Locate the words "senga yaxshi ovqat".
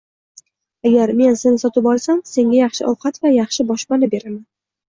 2.31-3.23